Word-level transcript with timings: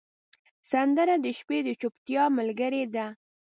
سندره 0.71 1.15
د 1.25 1.27
شپې 1.37 1.57
د 1.67 1.69
چوپتیا 1.79 2.23
ملګرې 2.37 2.83
ده 2.95 3.05